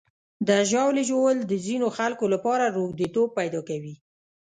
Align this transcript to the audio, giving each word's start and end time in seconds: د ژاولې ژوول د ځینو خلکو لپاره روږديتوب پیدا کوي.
د 0.47 0.49
ژاولې 0.69 1.03
ژوول 1.09 1.37
د 1.51 1.53
ځینو 1.65 1.87
خلکو 1.97 2.25
لپاره 2.33 2.73
روږديتوب 2.77 3.29
پیدا 3.39 3.61
کوي. 3.69 3.95